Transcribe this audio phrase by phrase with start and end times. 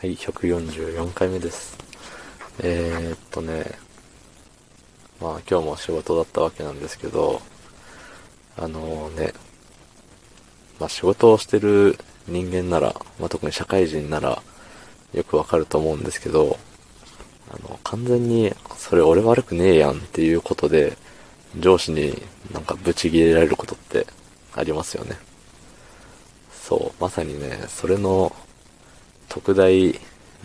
[0.00, 1.76] はい、144回目です。
[2.60, 3.64] えー、っとね、
[5.20, 7.42] まあ今日も仕事だったわけなんですけど、
[8.56, 9.32] あのね、
[10.78, 11.98] まあ仕事をしてる
[12.28, 14.40] 人間なら、まあ特に社会人なら
[15.14, 16.60] よくわかると思うんですけど、
[17.50, 20.96] あの、完全にそれ俺悪くねえやんっていうことで、
[21.58, 22.22] 上司に
[22.54, 24.06] なんかブチ切れられることって
[24.54, 25.16] ありますよね。
[26.52, 28.32] そう、まさにね、それの
[29.38, 29.70] 特大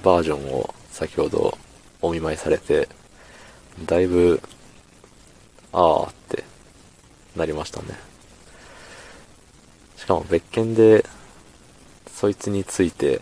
[0.04, 1.57] バージョンを先ほど
[2.00, 2.88] お見舞いされて、
[3.88, 4.39] だいぶ、
[5.71, 6.43] あーって
[7.36, 7.87] なりましたね。
[9.98, 11.04] しかも別件で、
[12.14, 13.20] そいつについて、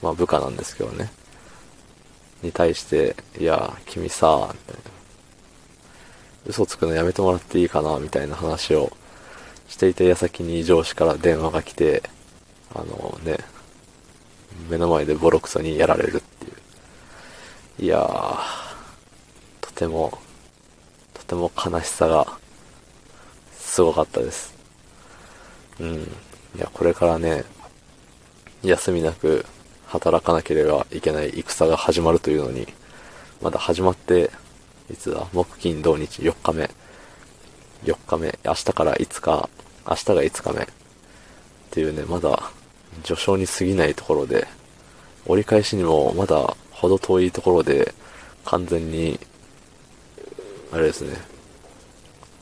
[0.00, 1.10] まあ部下なんですけどね。
[2.42, 4.82] に対して、いや、君さ、みたいな。
[6.46, 8.96] 嘘つくのやめてもらっていいかな、みたいな話を
[9.68, 12.02] していた矢先に上司から電話が来て、
[12.74, 13.36] あのね、
[14.70, 16.48] 目の前でボロクソにやられるってい
[17.82, 17.84] う。
[17.84, 18.38] いやー、
[19.60, 20.18] とても、
[21.12, 22.38] とても悲しさが、
[23.58, 24.54] すごかったです。
[25.78, 26.02] うん。
[26.56, 27.44] いや、これからね、
[28.62, 29.44] 休みなく
[29.86, 32.66] 働かなければいけない戦が始まるというのに、
[33.40, 34.30] まだ始まって、
[34.90, 35.26] いつだ？
[35.32, 36.70] 木金土日4日目。
[37.84, 38.38] 4日目。
[38.44, 39.48] 明日から5日、
[39.88, 40.62] 明日が5日目。
[40.64, 40.66] っ
[41.70, 42.50] ていうね、まだ
[43.04, 44.46] 序章に過ぎないところで、
[45.26, 47.94] 折り返しにもまだ程遠いところで、
[48.44, 49.20] 完全に、
[50.72, 51.16] あれですね、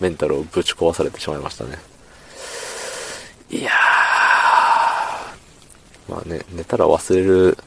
[0.00, 1.78] メンタルをぶち壊されてしまいましたね。
[3.50, 3.72] いやー、
[6.12, 7.58] まあね、寝たら忘れる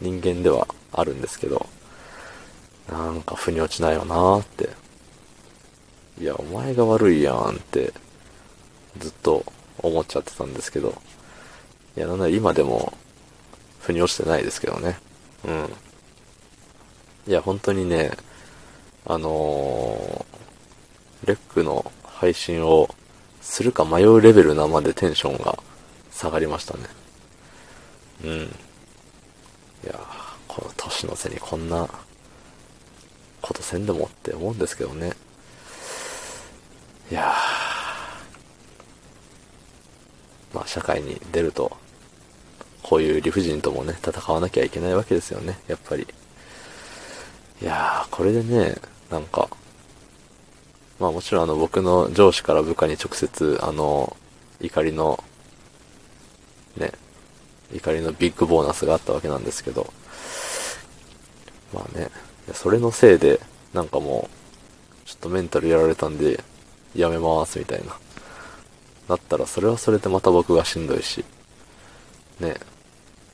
[0.00, 1.66] 人間ではあるんですけど、
[2.90, 4.70] なんか腑に落ちないよなーって。
[6.20, 7.92] いや、お前が悪いやんって、
[8.98, 9.44] ずっと
[9.78, 11.00] 思っちゃってたんですけど、
[11.96, 12.92] いや、なんなら今でも、
[13.88, 14.98] 腑に落ちてないですけどね。
[15.44, 15.68] うん。
[17.26, 18.12] いや、本当にね、
[19.06, 22.94] あのー、レックの配信を
[23.40, 25.58] するか迷うレベルなまでテンションが
[26.12, 26.84] 下がりましたね。
[28.24, 28.30] うん。
[28.42, 29.98] いや、
[30.46, 31.88] この年の瀬にこんな
[33.40, 35.12] ことせんでもって思うんですけどね。
[37.10, 37.32] いや、
[40.52, 41.74] まあ社会に出ると、
[42.88, 46.06] こういう理不尽ともね、戦わなきゃいけないわけですよね、やっぱり。
[47.60, 48.76] いやー、これでね、
[49.10, 49.50] なんか、
[50.98, 54.16] まあもちろんあの僕の上司から部下に直接あの、
[54.62, 55.22] 怒りの、
[56.78, 56.92] ね、
[57.74, 59.92] 怒りのビッグボーナスがあったわけなんですけど、
[61.74, 62.08] まあね、
[62.54, 63.38] それのせいで、
[63.74, 64.30] なんかも
[65.04, 66.42] う、ちょっとメンタルやられたんで、
[66.96, 67.94] やめますみたいな。
[69.08, 71.22] だったらそれはそれでまた僕がしんどいし、
[72.40, 72.54] ね、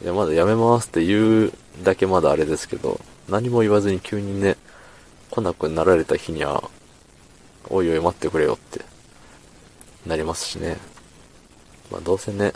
[0.03, 4.57] いやまだやめますって言うだけまだあれですけど、何も言わずに急にね、
[5.31, 6.71] 来なくなられた日には、
[7.69, 8.85] おいおい待ってくれよって、
[10.07, 10.77] なりますしね。
[11.91, 12.53] まあどうせね、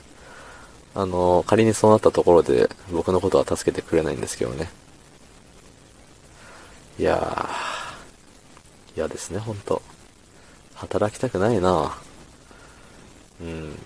[0.95, 4.69] あの仮にそうなったところで僕のことは助けてくれないんですけどね。
[6.99, 9.81] いやー、嫌ですね、ほんと。
[10.75, 11.97] 働きたくないな
[13.41, 13.79] うん。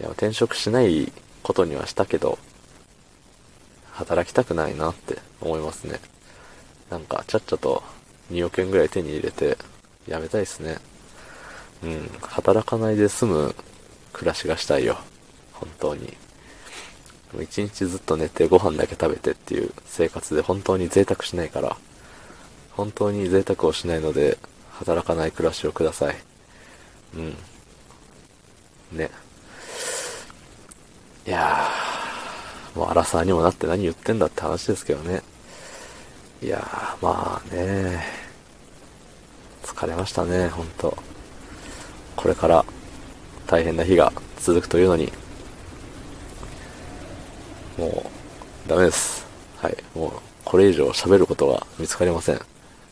[0.00, 1.10] いや、転職しない
[1.42, 2.38] ことにはしたけど、
[3.98, 5.98] 働きたくないなって思いますね。
[6.88, 7.82] なんか、ちゃっちゃと
[8.30, 9.58] 2億円ぐらい手に入れて、
[10.06, 10.78] やめたいですね。
[11.82, 12.08] うん。
[12.22, 13.54] 働かないで済む
[14.12, 14.98] 暮らしがしたいよ。
[15.52, 16.16] 本当に。
[17.42, 21.76] 一日ずっと寝てご飯だけ食べてっていう生活で本当に贅沢しないから、
[22.70, 24.38] 本当に贅沢をしないので、
[24.70, 26.16] 働かない暮らしをください。
[27.16, 27.36] うん。
[28.92, 29.10] ね。
[31.26, 31.87] いやー、
[32.74, 35.22] もうアラサーにもなって何言ってんだって話ですけどね。
[36.42, 38.04] いやー、まあね
[39.62, 40.96] 疲れましたね、ほんと。
[42.16, 42.64] これから
[43.46, 45.12] 大変な日が続くというのに、
[47.76, 48.04] も
[48.66, 49.24] う、ダメです。
[49.56, 49.76] はい。
[49.94, 50.12] もう、
[50.44, 52.40] これ以上喋ることが見つかりません。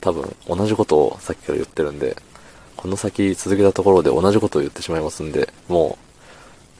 [0.01, 2.17] 多分、同じことをさっきから言ってるんで、
[2.77, 5.99] この先続けたところで同じことを言ってしまいますんで、も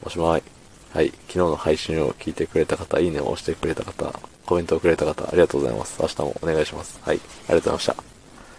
[0.03, 0.43] う、おしまい。
[0.97, 1.09] はい。
[1.27, 6.01] 昨日の配信を聞いてくれた方、いいねを押してくれた方、コメントをくれた方、ありがとうございます。
[6.01, 6.99] 明日もお願いします。
[7.03, 7.17] はい。
[7.17, 8.16] ありがとうございました。